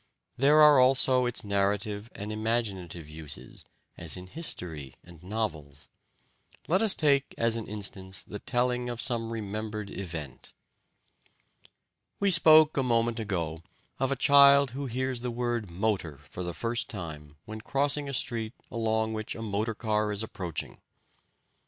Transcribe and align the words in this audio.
There 0.35 0.63
are 0.63 0.79
also 0.79 1.27
its 1.27 1.43
narrative 1.43 2.09
and 2.15 2.33
imaginative 2.33 3.07
uses, 3.07 3.65
as 3.99 4.17
in 4.17 4.25
history 4.25 4.95
and 5.03 5.21
novels. 5.21 5.89
Let 6.67 6.81
us 6.81 6.95
take 6.95 7.35
as 7.37 7.55
an 7.55 7.67
instance 7.67 8.23
the 8.23 8.39
telling 8.39 8.89
of 8.89 8.99
some 8.99 9.31
remembered 9.31 9.91
event. 9.91 10.53
We 12.19 12.31
spoke 12.31 12.77
a 12.77 12.81
moment 12.81 13.19
ago 13.19 13.61
of 13.99 14.11
a 14.11 14.15
child 14.15 14.71
who 14.71 14.87
hears 14.87 15.19
the 15.19 15.29
word 15.29 15.69
"motor" 15.69 16.17
for 16.31 16.41
the 16.41 16.55
first 16.55 16.89
time 16.89 17.35
when 17.45 17.61
crossing 17.61 18.09
a 18.09 18.13
street 18.13 18.53
along 18.71 19.13
which 19.13 19.35
a 19.35 19.43
motor 19.43 19.75
car 19.75 20.11
is 20.11 20.23
approaching. 20.23 20.79